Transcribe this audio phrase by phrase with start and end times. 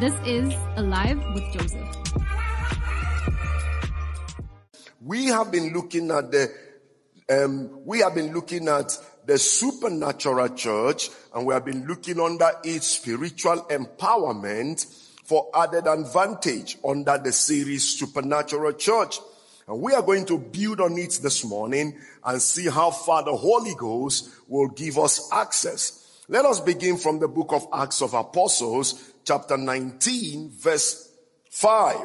[0.00, 1.88] This is Alive with Joseph.
[5.00, 6.52] We have been looking at the,
[7.28, 12.48] um, we have been looking at the supernatural church and we have been looking under
[12.62, 14.86] its spiritual empowerment
[15.24, 19.18] for added advantage under the series supernatural church.
[19.66, 23.36] And we are going to build on it this morning and see how far the
[23.36, 26.04] Holy Ghost will give us access.
[26.28, 31.12] Let us begin from the book of Acts of Apostles, chapter 19, verse
[31.50, 31.96] 5.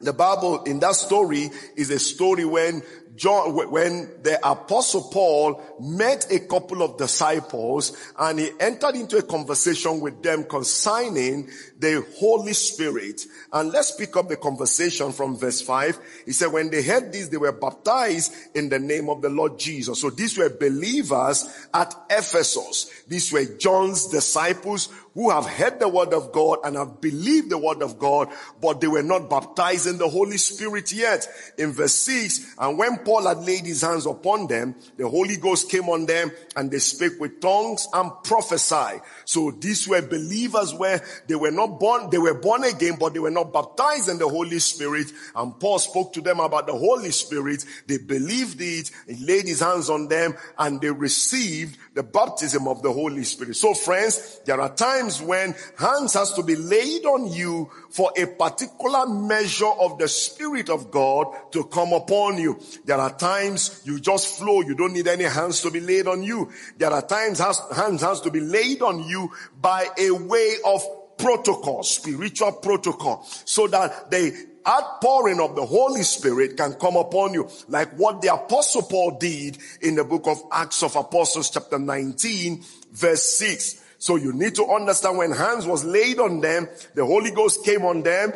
[0.00, 2.82] The Bible in that story is a story when
[3.14, 9.22] John, when the apostle Paul met a couple of disciples and he entered into a
[9.22, 13.22] conversation with them concerning the Holy Spirit.
[13.52, 15.98] And let's pick up the conversation from verse 5.
[16.26, 19.58] He said, when they heard this, they were baptized in the name of the Lord
[19.58, 20.00] Jesus.
[20.00, 22.90] So these were believers at Ephesus.
[23.08, 27.56] These were John's disciples who have heard the word of God and have believed the
[27.56, 28.28] word of God,
[28.60, 31.26] but they were not baptized in the Holy Spirit yet.
[31.56, 35.70] In verse 6, and when Paul had laid his hands upon them, the Holy Ghost
[35.70, 39.00] came on them and they spake with tongues and prophesied.
[39.24, 43.18] So these were believers where they were not born, they were born again, but they
[43.18, 45.10] were not baptized in the Holy Spirit.
[45.34, 47.64] And Paul spoke to them about the Holy Spirit.
[47.86, 48.90] They believed it.
[49.08, 53.56] He laid his hands on them and they received the baptism of the Holy Spirit.
[53.56, 58.26] So friends, there are times when hands has to be laid on you for a
[58.26, 62.60] particular measure of the Spirit of God to come upon you.
[62.84, 64.62] There are times you just flow.
[64.62, 66.50] You don't need any hands to be laid on you.
[66.78, 70.82] There are times has, hands has to be laid on you by a way of
[71.16, 77.48] protocol, spiritual protocol, so that the outpouring of the Holy Spirit can come upon you,
[77.68, 82.64] like what the apostle Paul did in the book of Acts of Apostles chapter 19
[82.92, 83.85] verse 6.
[84.06, 87.84] So you need to understand when hands was laid on them, the Holy Ghost came
[87.84, 88.32] on them,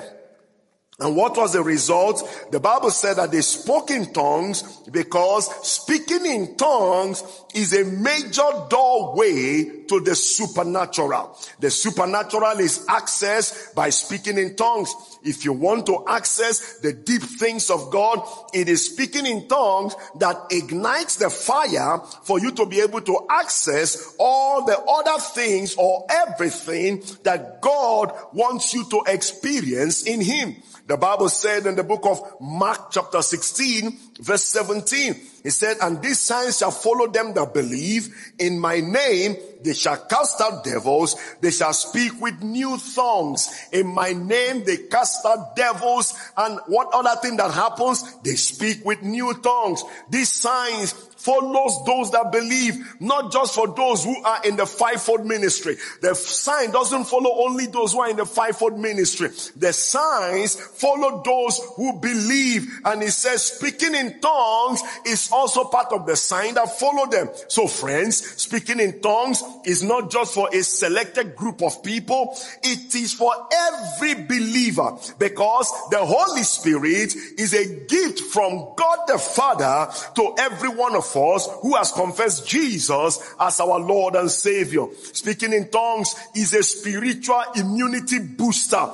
[0.98, 2.28] and what was the result?
[2.50, 7.22] The Bible said that they spoke in tongues because speaking in tongues
[7.54, 11.36] is a major doorway to the supernatural.
[11.58, 14.94] The supernatural is accessed by speaking in tongues.
[15.24, 18.22] If you want to access the deep things of God,
[18.54, 23.26] it is speaking in tongues that ignites the fire for you to be able to
[23.28, 30.54] access all the other things or everything that God wants you to experience in Him.
[30.86, 36.02] The Bible said in the book of Mark chapter 16 verse 17, he said, and
[36.02, 39.36] these signs shall follow them that believe in my name.
[39.62, 41.16] They shall cast out devils.
[41.40, 43.50] They shall speak with new tongues.
[43.72, 46.14] In my name, they cast out devils.
[46.36, 48.16] And what other thing that happens?
[48.22, 49.82] They speak with new tongues.
[50.08, 50.92] These signs
[51.24, 55.76] follows those that believe, not just for those who are in the fivefold ministry.
[56.00, 59.28] The sign doesn't follow only those who are in the fivefold ministry.
[59.56, 62.66] The signs follow those who believe.
[62.84, 67.28] And it says speaking in tongues is also part of the sign that follow them.
[67.48, 72.36] So friends, speaking in tongues is not just for a selected group of people.
[72.62, 79.18] It is for every believer because the Holy Spirit is a gift from God the
[79.18, 84.86] Father to every one of us who has confessed Jesus as our Lord and Savior.
[85.12, 88.86] Speaking in tongues is a spiritual immunity booster.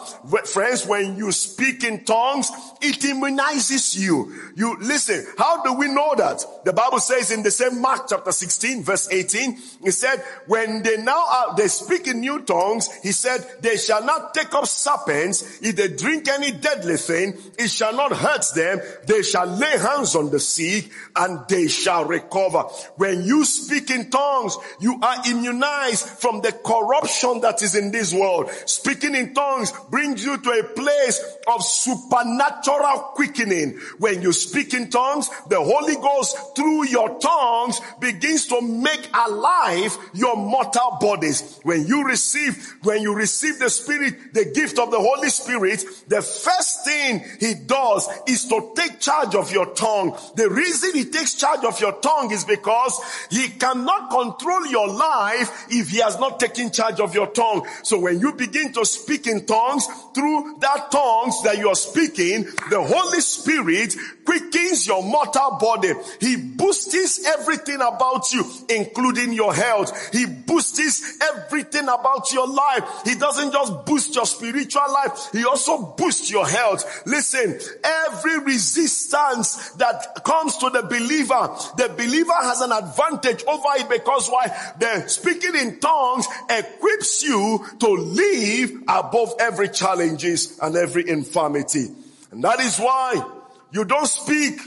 [0.44, 2.50] Friends, when you speak in tongues,
[2.80, 4.32] it immunizes you.
[4.54, 6.44] You listen, how do we know that?
[6.64, 10.96] The Bible says in the same Mark chapter 16 verse 18, it said, when they
[10.96, 15.60] now are, they speak in new tongues, he said, they shall not take up serpents.
[15.60, 18.80] If they drink any deadly thing, it shall not hurt them.
[19.06, 22.62] They shall lay hands on the sick and they shall recover.
[22.96, 28.12] When you speak in tongues, you are immunized from the corruption that is in this
[28.12, 28.50] world.
[28.66, 33.78] Speaking in tongues brings you to a place of supernatural quickening.
[33.98, 39.96] When you speak in tongues, the Holy Ghost through your tongues begins to make alive
[40.14, 41.60] your mortal bodies.
[41.62, 46.22] When you receive, when you receive the Spirit, the gift of the Holy Spirit, the
[46.22, 50.16] first thing He does is to take charge of your tongue.
[50.36, 53.00] The reason He takes charge of your tongue is because
[53.30, 57.66] He cannot control your life if He has not taken charge of your tongue.
[57.82, 62.44] So when you begin to speak in tongues, through that tongues that you are speaking,
[62.70, 63.94] the Holy Spirit
[64.26, 65.92] quickens your mortal body.
[66.20, 70.12] He boosts everything about you, including your health.
[70.12, 72.84] He boosts everything about your life.
[73.04, 75.30] He doesn't just boost your spiritual life.
[75.32, 77.06] He also boosts your health.
[77.06, 83.88] Listen, every resistance that comes to the believer, the believer has an advantage over it
[83.88, 84.48] because why?
[84.78, 91.88] The speaking in tongues equips you to live above every challenges and every infirmity.
[92.32, 93.35] And that is why
[93.72, 94.60] you don't speak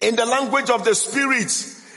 [0.00, 1.50] in the language of the spirit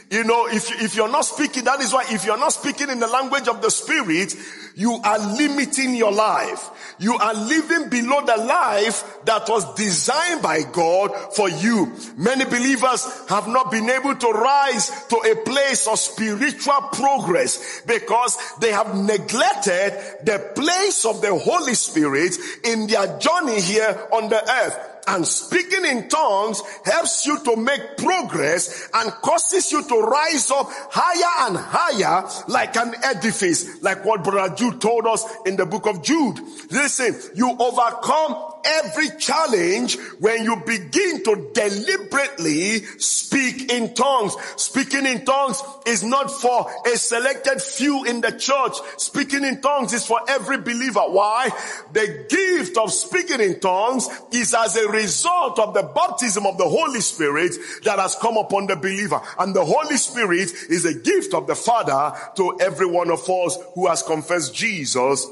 [0.10, 3.00] you know, if, if you're not speaking, that is why if you're not speaking in
[3.00, 4.34] the language of the spirit,
[4.76, 6.96] you are limiting your life.
[6.98, 11.94] You are living below the life that was designed by God for you.
[12.16, 18.38] Many believers have not been able to rise to a place of spiritual progress because
[18.62, 19.92] they have neglected
[20.24, 22.34] the place of the Holy Spirit
[22.64, 27.98] in their journey here on the earth and speaking in tongues helps you to make
[27.98, 34.24] progress and causes you to rise up higher and higher like an edifice, like what
[34.24, 36.40] Brother Jude told us in the book of Jude.
[36.72, 44.36] Listen, you overcome every challenge when you begin to deliberately speak in tongues.
[44.58, 48.74] Speaking in tongues is not for a selected few in the church.
[48.98, 51.02] Speaking in tongues is for every believer.
[51.02, 51.50] Why?
[51.94, 56.68] The gift of speaking in tongues is as a result of the baptism of the
[56.68, 59.22] Holy Spirit that has come upon the believer.
[59.40, 63.58] And the Holy Spirit is a gift of the Father to every one of us
[63.76, 65.28] who has confessed Jesus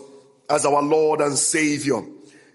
[0.50, 2.02] as our Lord and Savior.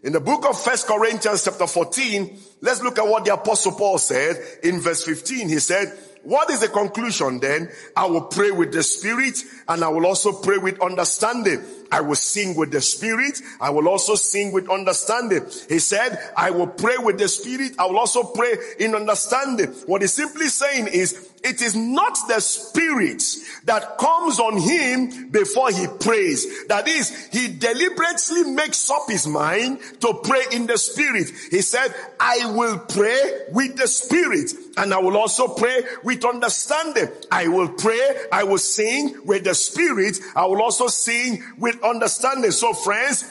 [0.02, 3.99] In the book of First Corinthians chapter 14, let's look at what the apostle Paul
[3.99, 5.50] said in verse 15.
[5.50, 5.93] He said,
[6.23, 7.70] what is the conclusion then?
[7.97, 9.38] I will pray with the spirit
[9.69, 11.62] and I will also pray with understanding.
[11.91, 13.41] I will sing with the spirit.
[13.61, 15.47] I will also sing with understanding.
[15.69, 17.73] He said, I will pray with the spirit.
[17.79, 19.69] I will also pray in understanding.
[19.87, 23.22] What he's simply saying is, it is not the spirit
[23.64, 26.66] that comes on him before he prays.
[26.66, 31.31] That is, he deliberately makes up his mind to pray in the spirit.
[31.50, 37.08] He said, I will pray with the spirit and I will also pray with understanding.
[37.32, 40.19] I will pray, I will sing with the spirit.
[40.36, 42.50] I will also sing with understanding.
[42.50, 43.25] So friends,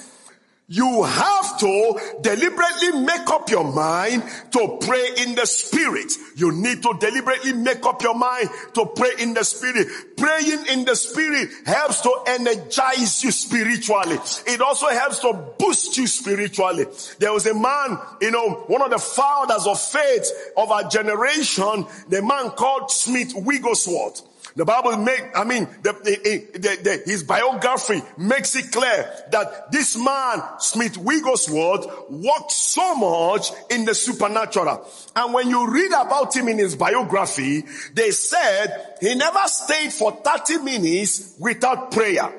[0.69, 6.13] you have to deliberately make up your mind to pray in the spirit.
[6.35, 9.87] You need to deliberately make up your mind to pray in the spirit.
[10.15, 14.17] Praying in the spirit helps to energize you spiritually.
[14.45, 16.85] It also helps to boost you spiritually.
[17.17, 21.87] There was a man, you know, one of the founders of faith of our generation,
[22.09, 24.21] the man called Smith Wigglesworth.
[24.59, 29.95] The Bible make, I mean, the, the, the, his biography makes it clear that this
[29.95, 34.85] man, Smith Wigglesworth, worked so much in the supernatural.
[35.15, 37.63] And when you read about him in his biography,
[37.93, 42.29] they said he never stayed for 30 minutes without prayer.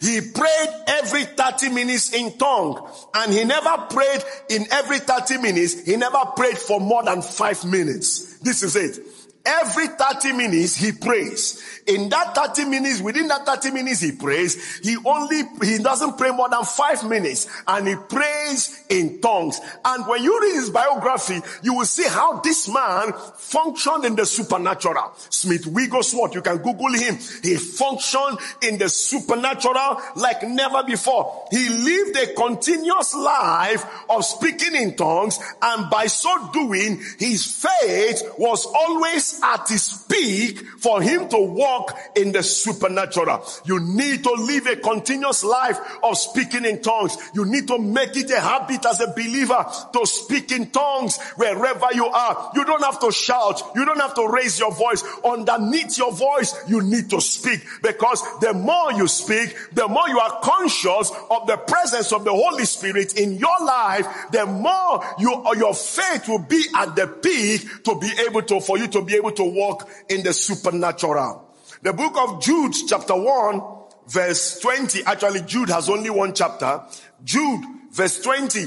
[0.00, 5.84] He prayed every 30 minutes in tongue and he never prayed in every 30 minutes.
[5.84, 8.38] He never prayed for more than five minutes.
[8.40, 9.06] This is it.
[9.44, 11.79] Every 30 minutes he prays.
[11.90, 16.30] In that 30 minutes, within that 30 minutes he prays, he only, he doesn't pray
[16.30, 19.60] more than five minutes and he prays in tongues.
[19.84, 24.24] And when you read his biography, you will see how this man functioned in the
[24.24, 25.12] supernatural.
[25.16, 27.18] Smith Wigglesworth, you can Google him.
[27.42, 31.48] He functioned in the supernatural like never before.
[31.50, 38.22] He lived a continuous life of speaking in tongues and by so doing, his faith
[38.38, 43.44] was always at his peak for him to walk walk in the supernatural.
[43.64, 47.16] You need to live a continuous life of speaking in tongues.
[47.34, 51.86] You need to make it a habit as a believer to speak in tongues wherever
[51.94, 52.52] you are.
[52.54, 53.62] You don't have to shout.
[53.74, 55.02] You don't have to raise your voice.
[55.24, 60.18] Underneath your voice, you need to speak because the more you speak, the more you
[60.18, 65.30] are conscious of the presence of the Holy Spirit in your life, the more you,
[65.56, 69.14] your faith will be at the peak to be able to, for you to be
[69.14, 71.49] able to walk in the supernatural.
[71.82, 73.62] The book of Jude, chapter 1,
[74.06, 75.04] verse 20.
[75.04, 76.82] Actually, Jude has only one chapter.
[77.24, 78.66] Jude, verse 20.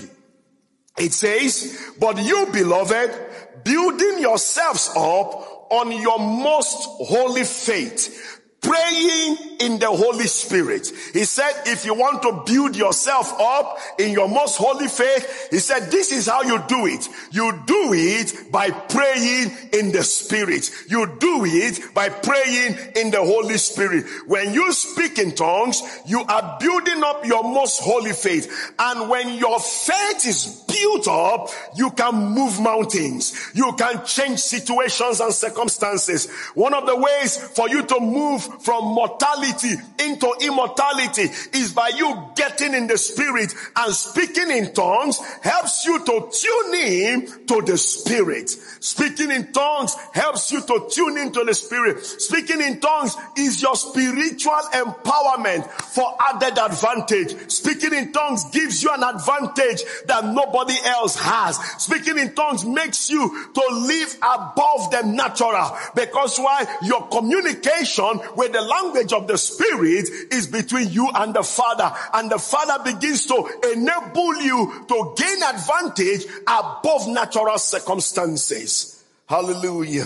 [0.98, 9.80] It says, But you, beloved, building yourselves up on your most holy faith, praying in
[9.80, 10.92] the Holy Spirit.
[11.14, 15.60] He said, if you want to build yourself up in your most holy faith, he
[15.60, 17.08] said, this is how you do it.
[17.32, 20.70] You do it by praying in the Spirit.
[20.90, 24.06] You do it by praying in the Holy Spirit.
[24.28, 28.74] When you speak in tongues, you are building up your most holy faith.
[28.80, 33.52] And when your faith is built up, you can move mountains.
[33.54, 36.30] You can change situations and circumstances.
[36.56, 42.32] One of the ways for you to move from mortality into immortality is by you
[42.36, 47.78] getting in the spirit and speaking in tongues helps you to tune in to the
[47.78, 48.50] spirit.
[48.50, 52.04] Speaking in tongues helps you to tune into the spirit.
[52.04, 57.52] Speaking in tongues is your spiritual empowerment for added advantage.
[57.52, 61.58] Speaking in tongues gives you an advantage that nobody else has.
[61.82, 68.52] Speaking in tongues makes you to live above the natural because why your communication with
[68.52, 73.26] the language of the spirit is between you and the father and the father begins
[73.26, 79.04] to enable you to gain advantage above natural circumstances.
[79.28, 80.06] Hallelujah.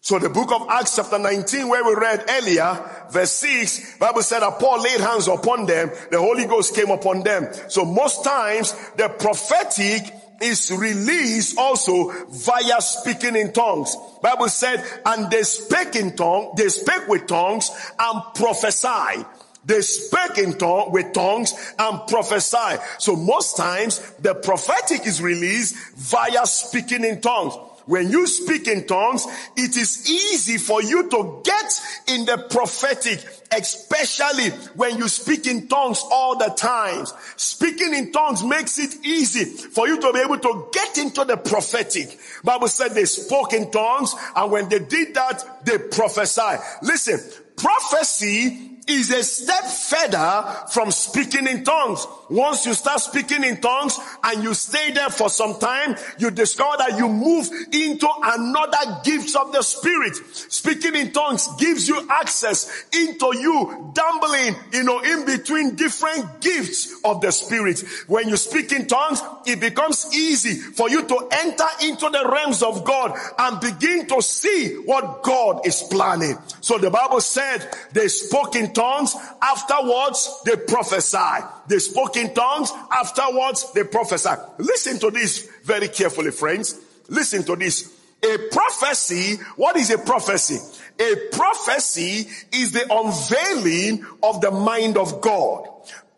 [0.00, 4.40] So the book of Acts chapter 19 where we read earlier, verse 6, Bible said
[4.40, 7.48] that Paul laid hands upon them, the Holy Ghost came upon them.
[7.68, 13.96] So most times the prophetic is released also via speaking in tongues.
[14.22, 19.24] Bible said, and they spake in tongues, they spake with tongues and prophesied.
[19.64, 22.80] They spake in tongue with tongues and prophesy.
[22.98, 27.54] So most times the prophetic is released via speaking in tongues.
[27.88, 29.26] When you speak in tongues,
[29.56, 35.68] it is easy for you to get in the prophetic, especially when you speak in
[35.68, 37.06] tongues all the time.
[37.36, 41.38] Speaking in tongues makes it easy for you to be able to get into the
[41.38, 42.18] prophetic.
[42.44, 46.60] Bible said they spoke in tongues and when they did that, they prophesied.
[46.82, 47.18] Listen,
[47.56, 52.06] prophecy is a step further from speaking in tongues.
[52.30, 56.76] Once you start speaking in tongues and you stay there for some time, you discover
[56.78, 60.14] that you move into another gift of the spirit.
[60.16, 67.00] Speaking in tongues gives you access into you dumbling, you know, in between different gifts
[67.04, 67.82] of the spirit.
[68.06, 72.62] When you speak in tongues, it becomes easy for you to enter into the realms
[72.62, 76.36] of God and begin to see what God is planning.
[76.60, 79.16] So the Bible said they spoke in tongues.
[79.40, 81.44] Afterwards, they prophesied.
[81.68, 82.70] They spoke in tongues.
[82.90, 84.38] Afterwards, they prophesied.
[84.58, 86.78] Listen to this very carefully, friends.
[87.08, 87.94] Listen to this.
[88.22, 90.58] A prophecy, what is a prophecy?
[90.98, 95.68] A prophecy is the unveiling of the mind of God.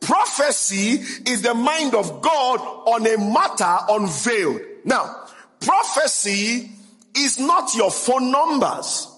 [0.01, 4.63] Prophecy is the mind of God on a matter unveiled.
[4.85, 5.27] Now,
[5.61, 6.71] prophecy
[7.15, 9.09] is not your phone numbers.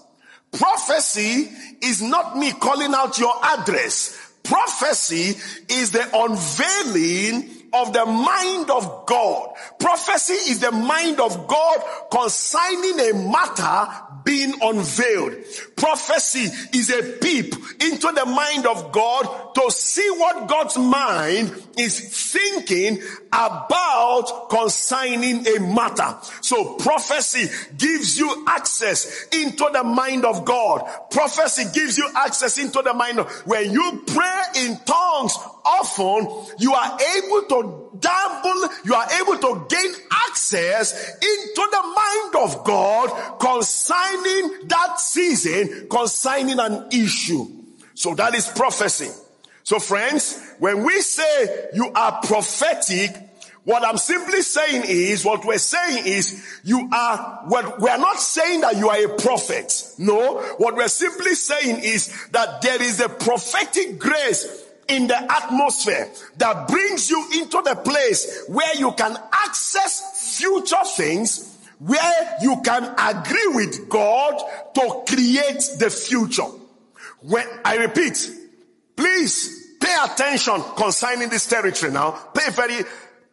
[0.50, 1.48] Prophecy
[1.80, 4.18] is not me calling out your address.
[4.42, 9.54] Prophecy is the unveiling of the mind of God.
[9.78, 13.92] Prophecy is the mind of God concerning a matter
[14.24, 15.34] being unveiled.
[15.76, 22.32] Prophecy is a peep into the mind of God to see what God's mind is
[22.32, 23.02] thinking
[23.32, 26.16] about consigning a matter.
[26.40, 30.88] So prophecy gives you access into the mind of God.
[31.10, 36.74] Prophecy gives you access into the mind of, when you pray in tongues often, you
[36.74, 39.92] are able to dabble, you are able to gain
[40.28, 41.68] access into
[42.42, 47.46] of God consigning that season, consigning an issue.
[47.94, 49.10] So that is prophecy.
[49.64, 53.10] So friends, when we say you are prophetic,
[53.64, 58.62] what I'm simply saying is, what we're saying is, you are, what we're not saying
[58.62, 59.72] that you are a prophet.
[59.98, 66.10] No, what we're simply saying is that there is a prophetic grace in the atmosphere
[66.38, 71.51] that brings you into the place where you can access future things,
[71.84, 74.40] where you can agree with God
[74.74, 76.46] to create the future.
[77.22, 78.30] When I repeat,
[78.94, 82.12] please pay attention concerning this territory now.
[82.34, 82.84] Pay very,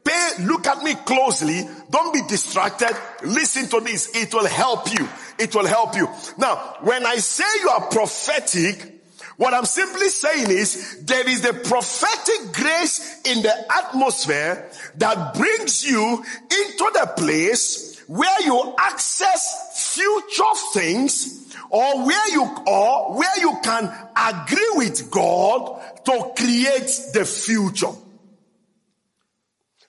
[0.03, 1.61] pay, look at me closely.
[1.91, 2.95] Don't be distracted.
[3.23, 4.15] Listen to this.
[4.15, 5.07] It will help you.
[5.37, 6.07] It will help you.
[6.37, 8.95] Now, when I say you are prophetic,
[9.37, 15.85] what I'm simply saying is there is a prophetic grace in the atmosphere that brings
[15.85, 23.55] you into the place where you access future things or where you or where you
[23.63, 23.83] can
[24.17, 27.91] agree with God to create the future.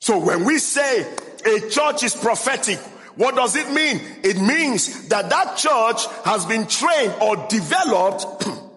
[0.01, 1.11] So when we say
[1.47, 2.79] a church is prophetic,
[3.17, 4.03] what does it mean?
[4.23, 8.47] It means that that church has been trained or developed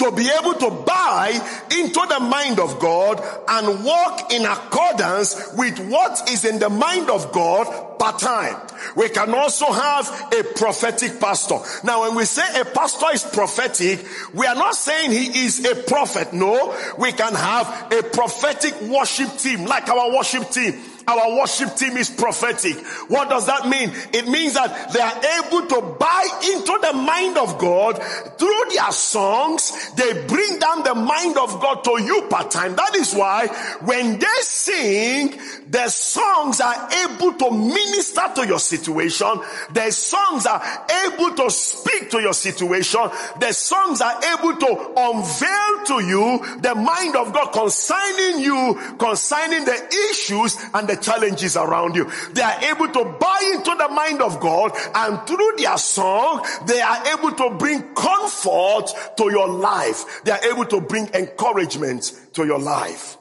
[0.00, 1.28] to be able to buy
[1.70, 7.10] into the mind of God and walk in accordance with what is in the mind
[7.10, 8.56] of God part time.
[8.96, 11.58] We can also have a prophetic pastor.
[11.84, 15.74] Now, when we say a pastor is prophetic, we are not saying he is a
[15.82, 16.32] prophet.
[16.32, 20.80] No, we can have a prophetic worship team, like our worship team.
[21.10, 22.76] Our worship team is prophetic.
[23.08, 23.90] What does that mean?
[24.12, 28.00] It means that they are able to buy into the mind of God
[28.38, 29.92] through their songs.
[29.94, 32.76] They bring down the mind of God to you part time.
[32.76, 33.48] That is why
[33.80, 39.40] when they sing, their songs are able to minister to your situation.
[39.72, 40.62] Their songs are
[41.06, 43.00] able to speak to your situation.
[43.38, 49.64] Their songs are able to unveil to you the mind of God concerning you, concerning
[49.64, 52.10] the issues and the challenges around you.
[52.32, 56.80] They are able to buy into the mind of God and through their song, they
[56.80, 60.22] are able to bring comfort to your life.
[60.24, 63.16] They are able to bring encouragement to your life.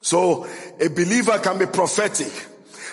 [0.00, 0.46] So
[0.80, 2.32] a believer can be prophetic.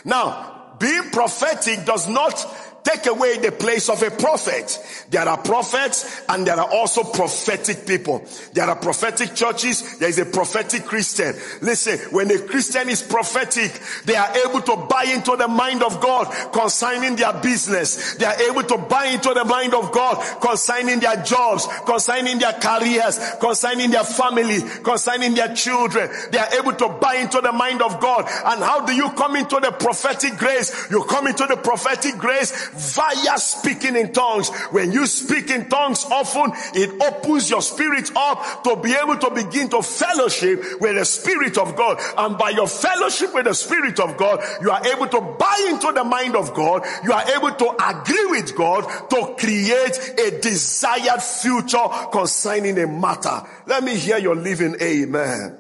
[0.04, 2.46] Now, being prophetic does not
[2.88, 4.80] take away the place of a prophet.
[5.10, 8.26] There are prophets and there are also prophetic people.
[8.54, 10.00] There are prophetic churches.
[10.00, 11.36] There is a prophetic Christian.
[11.62, 16.00] Listen, when a Christian is prophetic, they are able to buy into the mind of
[16.00, 18.16] God concerning their business.
[18.16, 22.54] They are able to buy into the mind of God concerning their jobs, concerning their
[22.54, 26.10] careers, concerning their family, concerning their children.
[26.32, 28.26] They are able to buy into the mind of God.
[28.46, 30.90] And how do you come into the prophetic grace?
[30.90, 34.50] You come into the prophetic grace via speaking in tongues.
[34.72, 39.32] When you speak in tongues often, it opens your spirit up to be able to
[39.32, 42.00] begin to fellowship with the Spirit of God.
[42.18, 45.92] And by your fellowship with the Spirit of God, you are able to buy into
[45.92, 46.86] the mind of God.
[47.04, 53.42] You are able to agree with God to create a desired future concerning a matter.
[53.66, 55.58] Let me hear your living amen.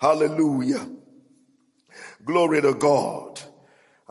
[0.00, 0.88] Hallelujah.
[2.24, 3.40] Glory to God.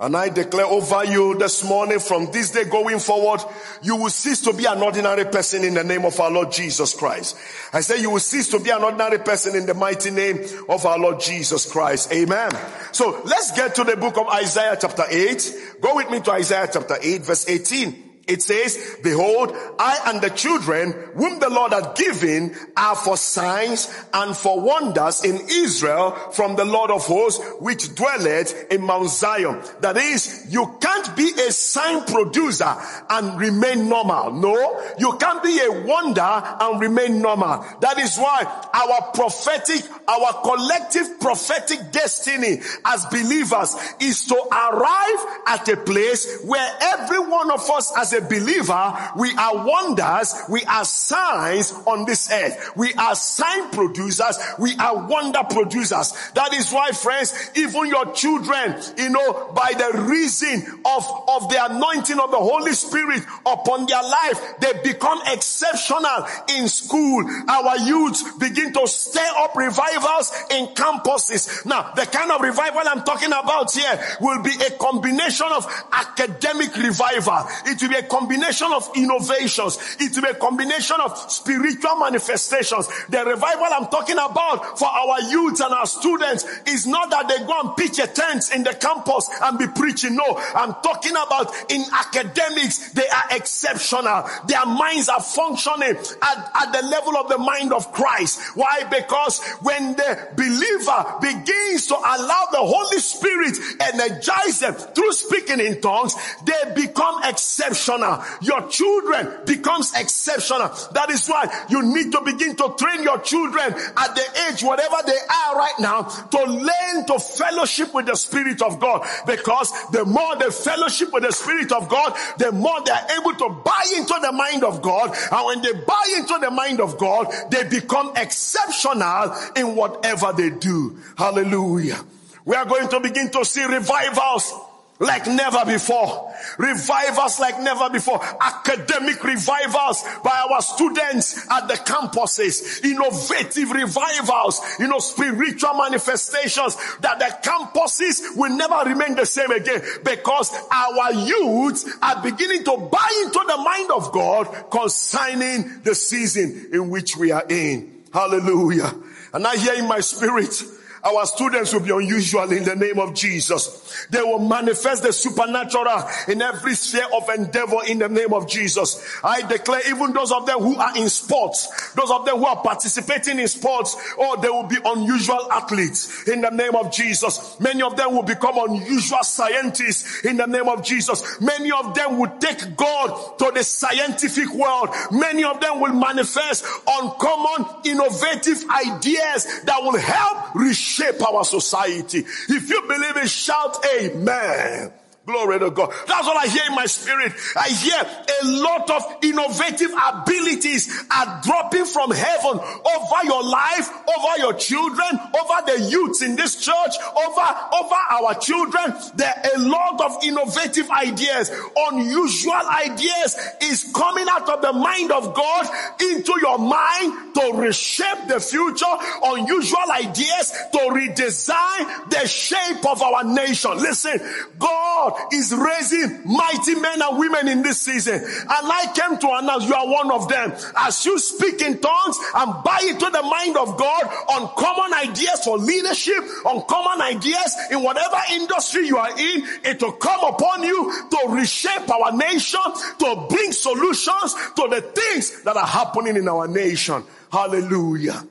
[0.01, 3.41] And I declare over you this morning from this day going forward,
[3.81, 6.93] you will cease to be an ordinary person in the name of our Lord Jesus
[6.93, 7.35] Christ.
[7.73, 10.39] I say you will cease to be an ordinary person in the mighty name
[10.69, 12.13] of our Lord Jesus Christ.
[12.13, 12.51] Amen.
[12.93, 15.55] So let's get to the book of Isaiah chapter 8.
[15.81, 18.08] Go with me to Isaiah chapter 8 verse 18.
[18.29, 23.91] It says, behold, I and the children whom the Lord had given are for signs
[24.13, 29.59] and for wonders in Israel from the Lord of hosts, which dwelleth in Mount Zion.
[29.81, 32.71] That is, you can't be a sign producer
[33.09, 34.31] and remain normal.
[34.31, 37.65] No, you can't be a wonder and remain normal.
[37.81, 38.43] That is why
[38.73, 46.77] our prophetic, our collective prophetic destiny as believers is to arrive at a place where
[46.79, 52.31] every one of us as a believer, we are wonders, we are signs on this
[52.31, 52.71] earth.
[52.75, 56.13] We are sign producers, we are wonder producers.
[56.35, 61.65] That is why, friends, even your children, you know, by the reason of, of the
[61.69, 66.25] anointing of the Holy Spirit upon their life, they become exceptional
[66.57, 67.25] in school.
[67.47, 71.65] Our youths begin to stir up revivals in campuses.
[71.65, 76.75] Now, the kind of revival I'm talking about here will be a combination of academic
[76.75, 77.45] revival.
[77.65, 79.77] It will be a combination of innovations.
[79.99, 82.87] It will be a combination of spiritual manifestations.
[83.07, 87.37] The revival I'm talking about for our youth and our students is not that they
[87.45, 90.15] go and pitch a tent in the campus and be preaching.
[90.15, 94.27] No, I'm talking about in academics, they are exceptional.
[94.47, 98.41] Their minds are functioning at, at the level of the mind of Christ.
[98.55, 98.83] Why?
[98.89, 105.81] Because when the believer begins to allow the Holy Spirit energize them through speaking in
[105.81, 108.23] tongues, they become exceptional exceptional.
[108.41, 110.69] Your children becomes exceptional.
[110.93, 114.97] That is why you need to begin to train your children at the age, whatever
[115.05, 119.07] they are right now, to learn to fellowship with the Spirit of God.
[119.25, 123.33] Because the more they fellowship with the Spirit of God, the more they are able
[123.35, 125.15] to buy into the mind of God.
[125.31, 130.49] And when they buy into the mind of God, they become exceptional in whatever they
[130.49, 130.97] do.
[131.17, 131.99] Hallelujah.
[132.45, 134.53] We are going to begin to see revivals
[134.99, 136.33] like never before.
[136.57, 138.21] Revivals like never before.
[138.41, 142.83] Academic revivals by our students at the campuses.
[142.83, 144.61] Innovative revivals.
[144.77, 151.13] You know, spiritual manifestations that the campuses will never remain the same again because our
[151.13, 157.15] youths are beginning to buy into the mind of God concerning the season in which
[157.15, 158.03] we are in.
[158.13, 158.93] Hallelujah.
[159.33, 160.61] And I hear in my spirit
[161.03, 164.05] Our students will be unusual in the name of Jesus.
[164.09, 169.03] They will manifest the supernatural in every sphere of endeavor in the name of Jesus.
[169.23, 172.61] I declare even those of them who are in sports, those of them who are
[172.61, 177.57] participating in sports, oh, they will be unusual athletes in the name of Jesus.
[177.59, 181.39] Many of them will become unusual scientists in the name of Jesus.
[181.39, 184.89] Many of them will take God to the scientific world.
[185.11, 190.88] Many of them will manifest uncommon, innovative ideas that will help reshape
[191.21, 192.19] our society.
[192.19, 194.91] If you believe it, shout amen.
[195.29, 195.93] Glory to God.
[196.07, 197.33] That's what I hear in my spirit.
[197.55, 204.37] I hear a lot of innovative abilities are dropping from heaven over your life, over
[204.39, 205.07] your children,
[205.39, 207.45] over the youths in this church, over,
[207.79, 208.95] over our children.
[209.13, 215.11] There are a lot of innovative ideas, unusual ideas is coming out of the mind
[215.11, 215.67] of God
[216.01, 218.85] into your mind to reshape the future,
[219.23, 223.77] unusual ideas to redesign the shape of our nation.
[223.77, 224.19] Listen,
[224.57, 228.15] God is raising mighty men and women in this season.
[228.15, 230.53] And I came to announce you are one of them.
[230.75, 235.43] As you speak in tongues and buy into the mind of God on common ideas
[235.43, 240.63] for leadership, on common ideas in whatever industry you are in, it will come upon
[240.63, 242.61] you to reshape our nation,
[242.99, 247.03] to bring solutions to the things that are happening in our nation.
[247.31, 248.23] Hallelujah.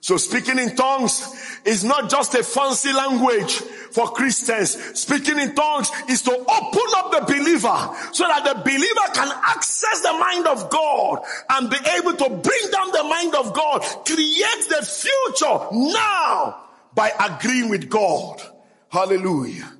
[0.00, 4.70] So speaking in tongues is not just a fancy language for Christians.
[4.98, 10.00] Speaking in tongues is to open up the believer so that the believer can access
[10.00, 11.20] the mind of God
[11.50, 17.10] and be able to bring down the mind of God, create the future now by
[17.18, 18.42] agreeing with God.
[18.88, 19.72] Hallelujah.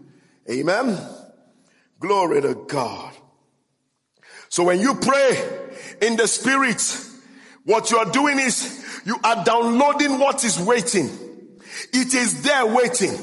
[0.50, 0.98] Amen.
[1.98, 3.12] Glory to God.
[4.48, 5.60] So when you pray
[6.02, 6.80] in the spirit,
[7.64, 11.08] what you are doing is you are downloading what is waiting.
[11.92, 13.16] It is there waiting.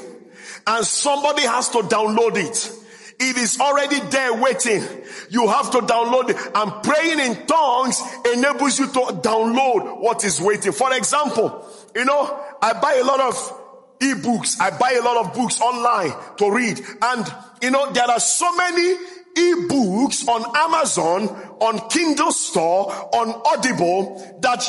[0.66, 2.72] And somebody has to download it.
[3.20, 4.84] It is already there waiting.
[5.30, 6.38] You have to download it.
[6.54, 8.02] And praying in tongues
[8.34, 10.72] enables you to download what is waiting.
[10.72, 13.64] For example, you know, I buy a lot of
[14.02, 14.60] e-books.
[14.60, 16.80] I buy a lot of books online to read.
[17.02, 18.98] And, you know, there are so many
[19.38, 21.28] e-books on Amazon,
[21.60, 24.64] on Kindle store, on Audible that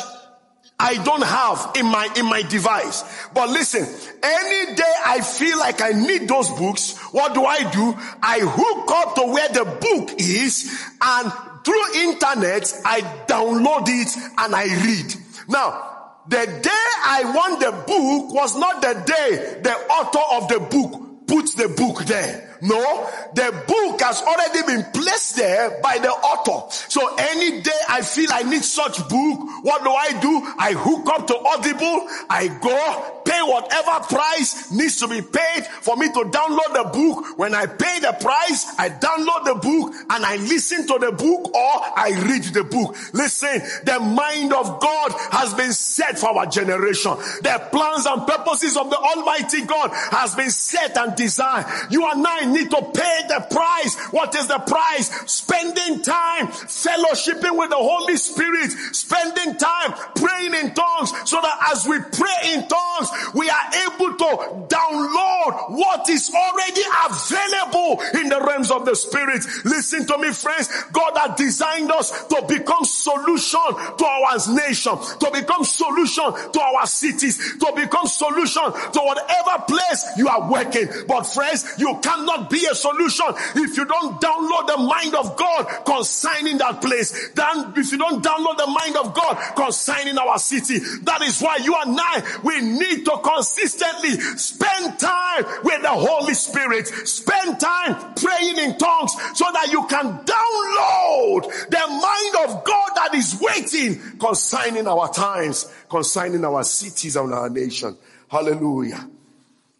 [0.79, 3.03] I don't have in my, in my device.
[3.33, 3.83] But listen,
[4.23, 7.93] any day I feel like I need those books, what do I do?
[8.23, 11.31] I hook up to where the book is and
[11.65, 15.13] through internet, I download it and I read.
[15.49, 16.69] Now, the day
[17.05, 21.69] I want the book was not the day the author of the book puts the
[21.69, 22.49] book there.
[22.61, 26.69] No, the book has already been placed there by the author.
[26.89, 30.41] So any day I feel I need such book, what do I do?
[30.57, 35.95] I hook up to Audible, I go, pay whatever price needs to be paid for
[35.95, 37.37] me to download the book.
[37.37, 41.55] When I pay the price, I download the book and I listen to the book
[41.55, 42.97] or I read the book.
[43.13, 47.11] Listen, the mind of God has been set for our generation.
[47.41, 51.67] The plans and purposes of the Almighty God has been set and designed.
[51.91, 53.99] You and I need to pay the price.
[54.11, 55.11] What is the price?
[55.29, 61.85] Spending time fellowshipping with the Holy Spirit, spending time praying in tongues so that as
[61.85, 64.31] we pray in tongues, we are able to
[64.71, 69.43] download what is already available in the realms of the Spirit.
[69.65, 70.69] Listen to me, friends.
[70.93, 73.59] God has designed us to become solution
[73.97, 80.05] to our nation, to become solution to our cities, to become solution to whatever place
[80.17, 80.87] you are working.
[81.09, 85.65] But friends, you cannot be a solution if you don't download the mind of God
[85.83, 87.31] concerning that place.
[87.31, 91.57] Then if you don't download the mind of God concerning our city, that is why
[91.57, 96.85] you and I, we need to consistently spend time with the Holy Spirit.
[96.87, 103.15] Spend time praying in tongues so that you can download the mind of God that
[103.15, 107.97] is waiting concerning our times, concerning our cities and our nation.
[108.27, 109.09] Hallelujah.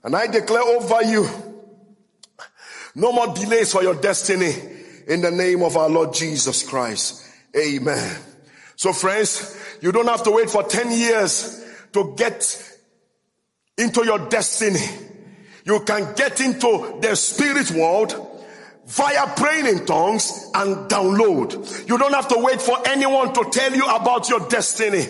[0.04, 1.28] And I declare over you
[2.96, 4.54] no more delays for your destiny
[5.08, 7.26] in the name of our Lord Jesus Christ.
[7.56, 8.18] Amen.
[8.76, 12.78] So friends, you don't have to wait for 10 years to get
[13.78, 14.86] into your destiny.
[15.66, 18.14] You can get into the spirit world
[18.86, 21.88] via praying in tongues and download.
[21.88, 25.06] You don't have to wait for anyone to tell you about your destiny.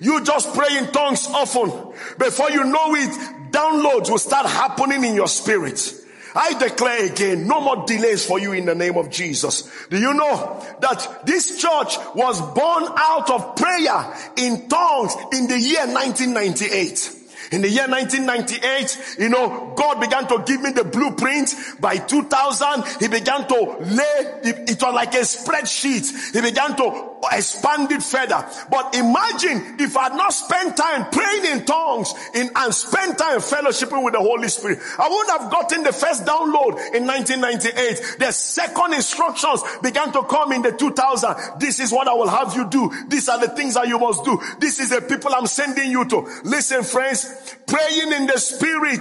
[0.00, 1.70] You just pray in tongues often.
[2.18, 5.92] Before you know it, downloads will start happening in your spirit.
[6.34, 9.70] I declare again, no more delays for you in the name of Jesus.
[9.88, 15.58] Do you know that this church was born out of prayer in tongues in the
[15.58, 17.16] year 1998?
[17.52, 21.54] In the year 1998, you know, God began to give me the blueprint.
[21.80, 26.34] By 2000, He began to lay, it, it was like a spreadsheet.
[26.34, 28.44] He began to expand it further.
[28.70, 33.38] But imagine if I had not spent time praying in tongues in, and spent time
[33.38, 34.78] fellowshipping with the Holy Spirit.
[34.98, 38.16] I wouldn't have gotten the first download in 1998.
[38.18, 41.60] The second instructions began to come in the 2000.
[41.60, 42.92] This is what I will have you do.
[43.08, 44.40] These are the things that you must do.
[44.58, 46.28] This is the people I'm sending you to.
[46.44, 49.00] Listen, friends, praying in the spirit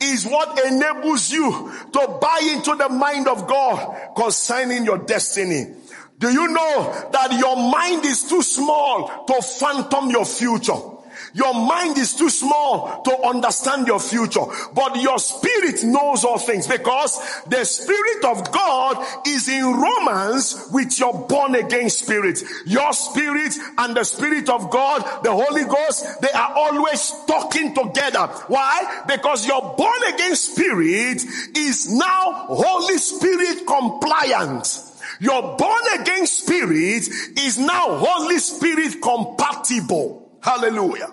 [0.00, 5.75] is what enables you to buy into the mind of God concerning your destiny.
[6.18, 10.96] Do you know that your mind is too small to phantom your future?
[11.34, 16.66] Your mind is too small to understand your future, but your spirit knows all things
[16.66, 22.42] because the spirit of God is in romance with your born again spirit.
[22.64, 28.26] Your spirit and the spirit of God, the Holy Ghost, they are always talking together.
[28.48, 29.04] Why?
[29.06, 31.22] Because your born again spirit
[31.54, 34.85] is now Holy Spirit compliant.
[35.20, 40.38] Your born again spirit is now Holy Spirit compatible.
[40.42, 41.12] Hallelujah.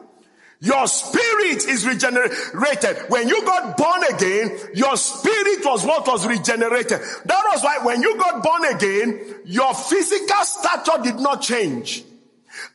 [0.60, 3.10] Your spirit is regenerated.
[3.10, 7.02] When you got born again, your spirit was what was regenerated.
[7.26, 12.06] That was why when you got born again, your physical stature did not change.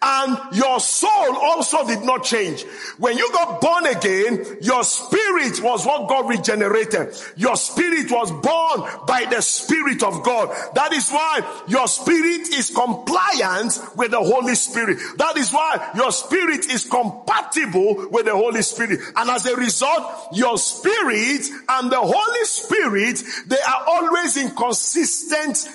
[0.00, 2.64] And your soul also did not change.
[2.98, 7.14] When you got born again, your spirit was what God regenerated.
[7.36, 10.54] Your spirit was born by the spirit of God.
[10.74, 14.98] That is why your spirit is compliant with the Holy Spirit.
[15.18, 19.00] That is why your spirit is compatible with the Holy Spirit.
[19.16, 25.68] And as a result, your spirit and the Holy Spirit, they are always in consistent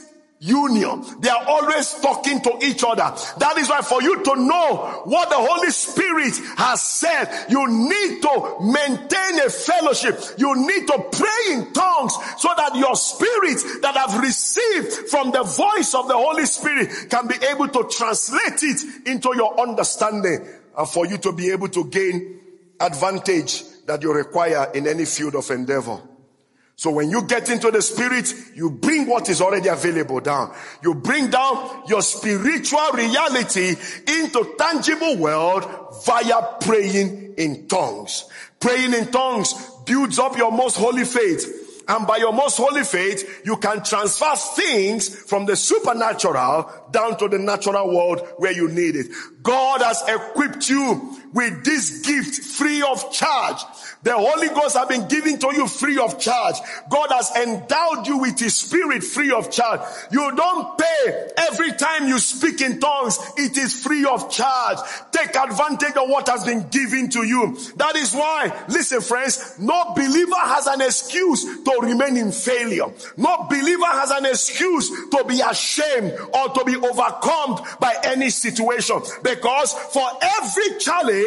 [0.43, 1.03] union.
[1.21, 3.15] They are always talking to each other.
[3.37, 8.21] That is why for you to know what the Holy Spirit has said, you need
[8.21, 10.19] to maintain a fellowship.
[10.37, 15.43] You need to pray in tongues so that your spirit that have received from the
[15.43, 20.45] voice of the Holy Spirit can be able to translate it into your understanding
[20.77, 22.41] and for you to be able to gain
[22.79, 26.01] advantage that you require in any field of endeavor.
[26.83, 30.53] So when you get into the spirit, you bring what is already available down.
[30.83, 35.63] You bring down your spiritual reality into tangible world
[36.05, 38.25] via praying in tongues.
[38.59, 39.53] Praying in tongues
[39.85, 41.83] builds up your most holy faith.
[41.87, 47.29] And by your most holy faith, you can transfer things from the supernatural down to
[47.29, 49.07] the natural world where you need it.
[49.41, 53.57] God has equipped you with this gift free of charge.
[54.03, 56.55] The Holy Ghost have been given to you free of charge.
[56.89, 59.79] God has endowed you with His Spirit free of charge.
[60.11, 63.17] You don't pay every time you speak in tongues.
[63.37, 64.77] It is free of charge.
[65.11, 67.57] Take advantage of what has been given to you.
[67.77, 72.87] That is why, listen friends, no believer has an excuse to remain in failure.
[73.15, 79.01] No believer has an excuse to be ashamed or to be overcome by any situation.
[79.23, 81.22] Because for every challenge,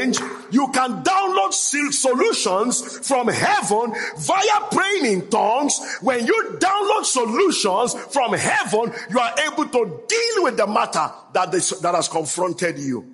[0.51, 5.99] you can download solutions from heaven via praying in tongues.
[6.01, 11.53] When you download solutions from heaven, you are able to deal with the matter that,
[11.53, 13.13] that has confronted you.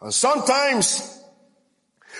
[0.00, 1.22] And sometimes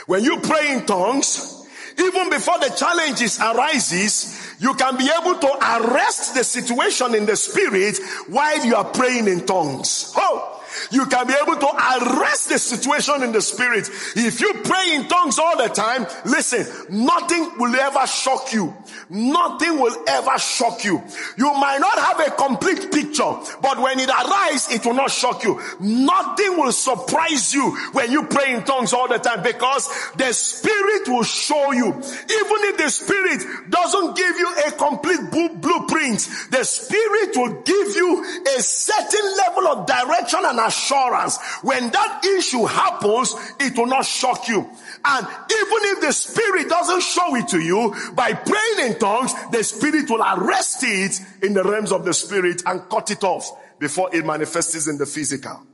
[0.06, 1.66] when you pray in tongues,
[1.98, 7.36] even before the challenges arises, you can be able to arrest the situation in the
[7.36, 7.98] spirit
[8.28, 10.12] while you are praying in tongues.
[10.16, 10.57] Oh,
[10.90, 13.88] you can be able to arrest the situation in the spirit.
[14.16, 18.74] If you pray in tongues all the time, listen, nothing will ever shock you.
[19.10, 21.02] Nothing will ever shock you.
[21.36, 25.44] You might not have a complete picture, but when it arises, it will not shock
[25.44, 25.60] you.
[25.80, 31.08] Nothing will surprise you when you pray in tongues all the time because the spirit
[31.08, 31.88] will show you.
[31.88, 38.24] Even if the spirit doesn't give you a complete blueprint, the spirit will give you
[38.56, 41.38] a certain level of direction and assurance.
[41.62, 44.60] When that issue happens, it will not shock you.
[45.04, 49.62] And even if the spirit doesn't show it to you, by praying in tongues, the
[49.62, 54.14] spirit will arrest it in the realms of the spirit and cut it off before
[54.14, 55.66] it manifests in the physical.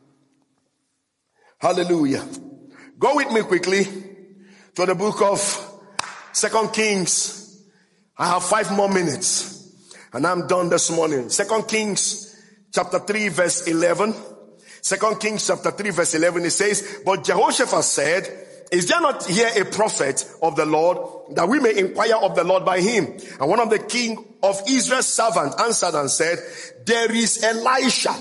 [1.59, 2.27] Hallelujah.
[2.99, 3.85] Go with me quickly
[4.75, 5.40] to the book of
[6.33, 7.62] Second Kings.
[8.16, 9.55] I have five more minutes
[10.12, 11.29] and I'm done this morning.
[11.29, 12.40] Second Kings
[12.73, 14.14] chapter 3 verse 11.
[14.85, 19.49] Second Kings chapter 3 verse 11 it says, But Jehoshaphat said, is there not here
[19.57, 23.07] a prophet of the Lord that we may inquire of the Lord by him?
[23.40, 26.38] And one of the king of Israel's servants answered and said,
[26.85, 28.14] there is Elisha,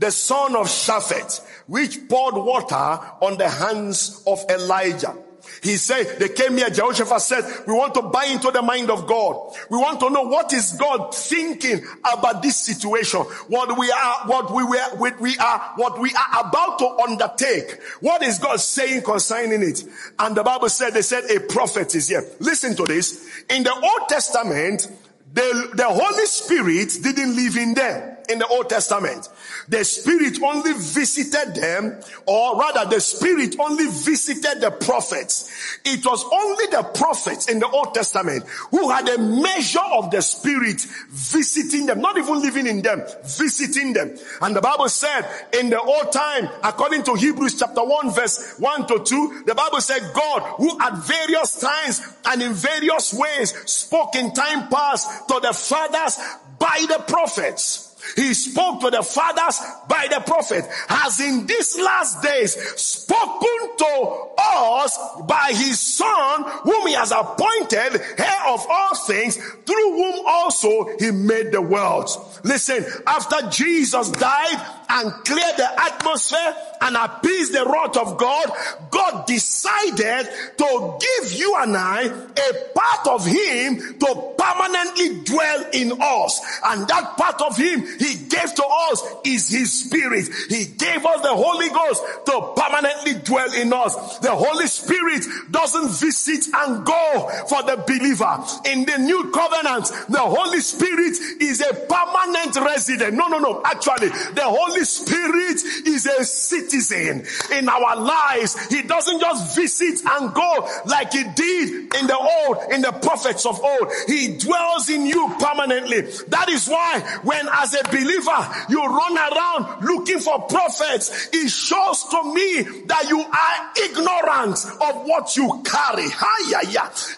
[0.00, 5.16] the son of Shaphat, which poured water on the hands of Elijah.
[5.62, 9.06] He said, they came here, Jehoshaphat said, we want to buy into the mind of
[9.06, 9.54] God.
[9.70, 13.20] We want to know what is God thinking about this situation.
[13.46, 17.80] What we are, what we were, what we are, what we are about to undertake.
[18.00, 19.84] What is God saying concerning it?
[20.18, 22.24] And the Bible said, they said a prophet is here.
[22.40, 23.44] Listen to this.
[23.48, 24.88] In the Old Testament,
[25.32, 29.28] the, the Holy Spirit didn't live in them in the Old Testament.
[29.68, 35.78] The Spirit only visited them, or rather, the Spirit only visited the prophets.
[35.84, 40.20] It was only the prophets in the Old Testament who had a measure of the
[40.20, 44.16] Spirit visiting them, not even living in them, visiting them.
[44.40, 48.86] And the Bible said in the old time, according to Hebrews chapter 1, verse 1
[48.88, 54.16] to 2, the Bible said, God, who at various times and in various ways spoke
[54.16, 56.18] in time past to the fathers
[56.58, 62.22] by the prophets he spoke to the fathers by the prophet, has in these last
[62.22, 69.36] days spoken to us by his son, whom he has appointed heir of all things,
[69.36, 72.08] through whom also he made the world.
[72.44, 78.50] Listen, after Jesus died and cleared the atmosphere and appeased the wrath of God,
[78.90, 85.92] God decided to give you and I a part of him to permanently dwell in
[86.00, 86.40] us.
[86.64, 90.28] And that part of him he gave to us is his spirit.
[90.48, 94.18] He gave us the Holy Ghost to permanently dwell in us.
[94.18, 98.44] The Holy Spirit doesn't visit and go for the believer.
[98.70, 103.14] In the new covenant, the Holy Spirit is a permanent resident.
[103.14, 103.62] No, no, no.
[103.64, 108.66] Actually, the Holy Spirit is a citizen in our lives.
[108.68, 113.46] He doesn't just visit and go like he did in the old, in the prophets
[113.46, 113.92] of old.
[114.06, 116.02] He dwells in you permanently.
[116.28, 122.04] That is why when as a believer you run around looking for prophets, it shows
[122.04, 126.08] to me that you are ignorant of what you carry.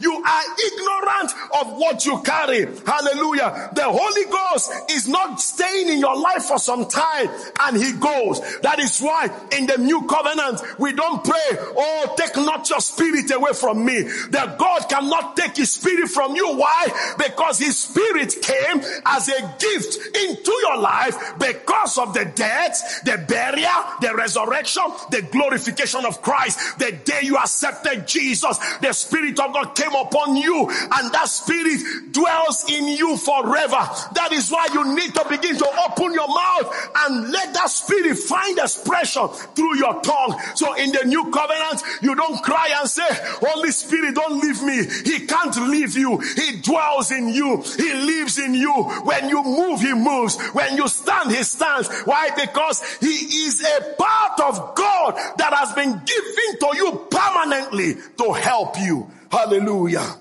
[0.01, 2.67] You are ignorant of what you carry.
[2.87, 3.71] Hallelujah.
[3.75, 7.29] The Holy Ghost is not staying in your life for some time
[7.61, 8.41] and he goes.
[8.61, 13.31] That is why in the new covenant we don't pray, oh, take not your spirit
[13.31, 14.03] away from me.
[14.31, 16.57] That God cannot take his spirit from you.
[16.57, 17.15] Why?
[17.19, 23.25] Because his spirit came as a gift into your life because of the death, the
[23.29, 26.79] burial, the resurrection, the glorification of Christ.
[26.79, 32.13] The day you accepted Jesus, the Spirit of God came upon you and that Spirit
[32.13, 33.89] dwells in you forever.
[34.15, 38.19] That is why you need to begin to open your mouth and let that Spirit
[38.19, 40.41] find expression through your tongue.
[40.55, 43.07] So in the new covenant, you don't cry and say,
[43.41, 44.85] Holy Spirit, don't leave me.
[45.05, 46.19] He can't leave you.
[46.19, 47.63] He dwells in you.
[47.77, 48.73] He lives in you.
[49.05, 50.37] When you move, He moves.
[50.53, 51.89] When you stand, He stands.
[52.05, 52.31] Why?
[52.31, 58.33] Because He is a part of God that has been given to you permanently to
[58.33, 59.11] help you.
[59.31, 60.17] Hallelujah.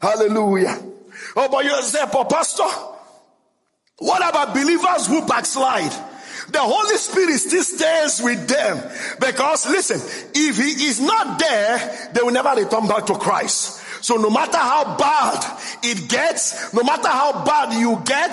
[0.00, 0.78] Hallelujah.
[1.36, 2.64] Oh, but you say, Pastor,
[3.98, 5.92] what about believers who backslide?
[6.48, 8.82] The Holy Spirit still stays with them
[9.20, 10.00] because listen,
[10.34, 13.81] if He is not there, they will never return back to Christ.
[14.02, 18.32] So no matter how bad it gets, no matter how bad you get,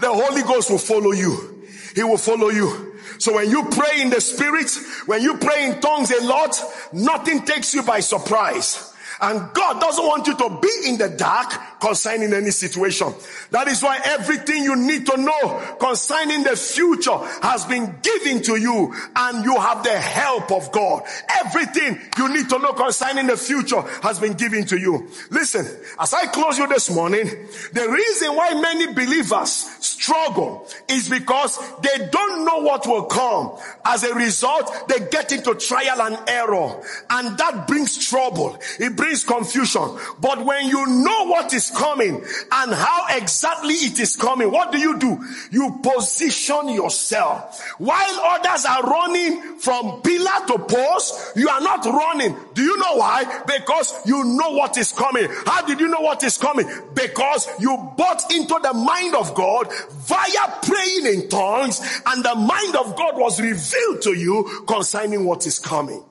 [0.00, 1.62] the Holy Ghost will follow you.
[1.94, 2.96] He will follow you.
[3.18, 4.70] So when you pray in the spirit,
[5.06, 6.58] when you pray in tongues a lot,
[6.92, 8.89] nothing takes you by surprise.
[9.20, 13.12] And God doesn't want you to be in the dark concerning any situation.
[13.50, 18.56] That is why everything you need to know concerning the future has been given to
[18.56, 21.02] you and you have the help of God.
[21.44, 25.08] Everything you need to know concerning the future has been given to you.
[25.30, 25.66] Listen,
[25.98, 27.26] as I close you this morning,
[27.72, 33.58] the reason why many believers struggle is because they don't know what will come.
[33.84, 38.58] As a result, they get into trial and error and that brings trouble.
[38.78, 39.98] It brings brings confusion.
[40.20, 44.78] But when you know what is coming and how exactly it is coming, what do
[44.78, 45.18] you do?
[45.50, 47.60] You position yourself.
[47.78, 52.36] While others are running from pillar to post, you are not running.
[52.54, 53.42] Do you know why?
[53.46, 55.28] Because you know what is coming.
[55.44, 56.70] How did you know what is coming?
[56.94, 62.76] Because you bought into the mind of God via praying in tongues and the mind
[62.76, 66.04] of God was revealed to you concerning what is coming.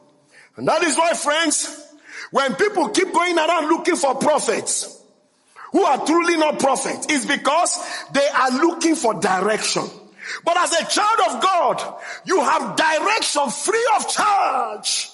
[0.57, 1.88] And that is why, friends,
[2.31, 5.01] when people keep going around looking for prophets
[5.71, 7.77] who are truly not prophets, it's because
[8.11, 9.83] they are looking for direction.
[10.43, 15.09] But as a child of God, you have direction free of charge.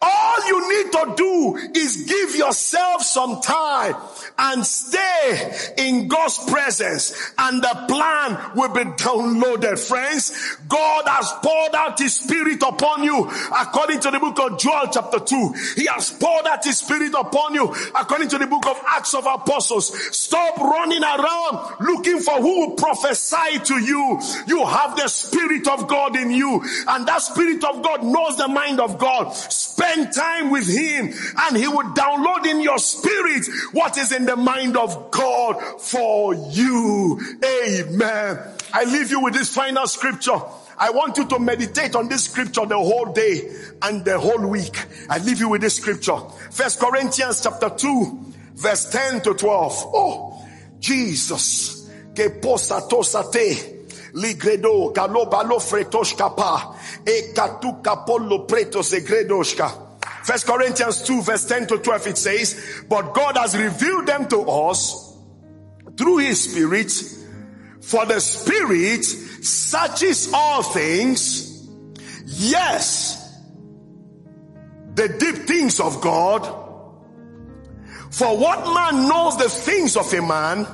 [0.00, 3.94] All you need to do is give yourself some time
[4.36, 9.78] and stay in God's presence and the plan will be downloaded.
[9.78, 14.88] Friends, God has poured out his spirit upon you according to the book of Joel
[14.92, 15.54] chapter 2.
[15.76, 19.24] He has poured out his spirit upon you according to the book of Acts of
[19.26, 19.94] Apostles.
[20.14, 24.20] Stop running around looking for who will prophesy to you.
[24.46, 28.48] You have the spirit of God in you and that spirit of God knows the
[28.48, 29.30] mind of God.
[29.30, 34.36] Spend time with him and he will download in your spirit what is in the
[34.36, 37.20] mind of God for you.
[37.44, 38.38] Amen.
[38.72, 40.40] I leave you with this final scripture.
[40.76, 44.76] I want you to meditate on this scripture the whole day and the whole week.
[45.08, 46.18] I leave you with this scripture.
[46.50, 49.82] First Corinthians chapter 2, verse 10 to 12.
[49.94, 50.48] Oh,
[50.80, 51.90] Jesus.
[52.14, 53.73] Que posa tosate
[54.14, 59.70] ligredo galobalo fretoshkapa e katuka polo pretos egredoshka.
[60.24, 64.40] First Corinthians 2 verse 10 to 12 it says, but God has revealed them to
[64.40, 65.16] us
[65.96, 66.90] through his spirit
[67.82, 71.68] for the spirit searches all things.
[72.24, 73.38] Yes,
[74.94, 76.42] the deep things of God.
[78.10, 80.66] For what man knows the things of a man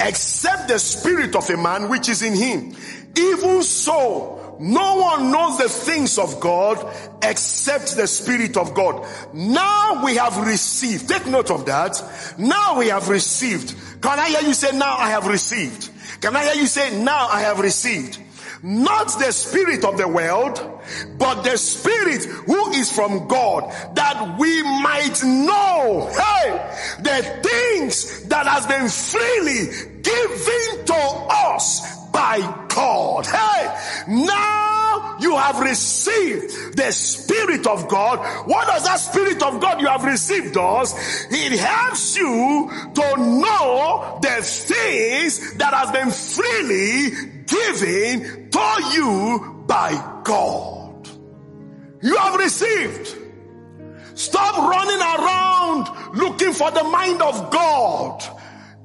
[0.00, 2.74] except the spirit of a man which is in him?
[3.16, 9.06] Even so, no one knows the things of God except the Spirit of God.
[9.32, 11.08] Now we have received.
[11.08, 12.02] Take note of that.
[12.38, 13.74] Now we have received.
[14.02, 15.90] Can I hear you say, now I have received?
[16.20, 18.18] Can I hear you say, now I have received?
[18.62, 20.80] Not the spirit of the world,
[21.18, 28.46] but the spirit who is from God that we might know, hey, the things that
[28.46, 33.26] has been freely given to us by God.
[33.26, 38.18] Hey, now you have received the Spirit of God.
[38.48, 40.94] What does that Spirit of God you have received does?
[41.30, 50.20] It helps you to know the things that has been freely given to you by
[50.24, 51.08] God.
[52.02, 53.16] You have received.
[54.14, 58.24] Stop running around looking for the mind of God.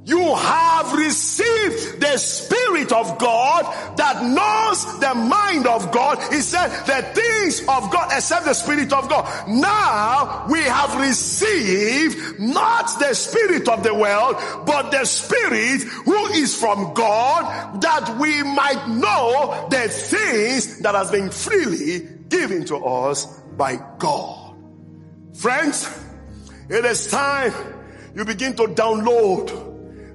[0.04, 6.18] You have received the Spirit of God that knows the mind of God.
[6.34, 9.48] He said the things of God except the Spirit of God.
[9.48, 16.60] Now we have received not the Spirit of the world, but the Spirit who is
[16.60, 23.26] from God that we might know the things that has been freely given to us
[23.56, 24.56] by God.
[25.36, 25.88] Friends,
[26.70, 27.54] it is time
[28.16, 29.71] you begin to download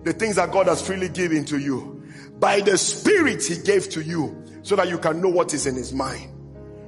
[0.07, 2.03] the things that God has freely given to you
[2.39, 5.75] by the Spirit He gave to you so that you can know what is in
[5.75, 6.31] His mind.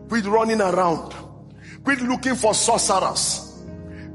[0.08, 1.14] Quit running around.
[1.82, 3.60] Quit looking for sorcerers.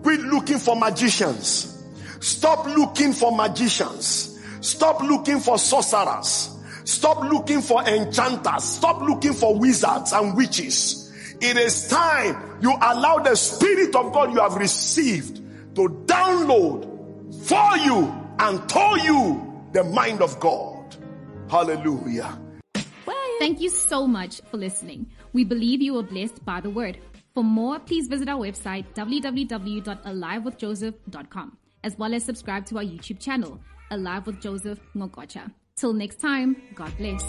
[0.01, 1.83] Quit looking for magicians.
[2.21, 4.39] Stop looking for magicians.
[4.61, 6.57] Stop looking for sorcerers.
[6.85, 8.63] Stop looking for enchanters.
[8.63, 11.11] Stop looking for wizards and witches.
[11.41, 15.37] It is time you allow the Spirit of God you have received
[15.75, 20.95] to download for you and told you the mind of God.
[21.49, 22.37] Hallelujah.
[23.39, 25.07] Thank you so much for listening.
[25.33, 26.99] We believe you were blessed by the word.
[27.33, 33.59] For more, please visit our website www.alivewithjoseph.com as well as subscribe to our YouTube channel,
[33.91, 35.51] Alive with Joseph Ngokocha.
[35.75, 37.21] Till next time, God bless.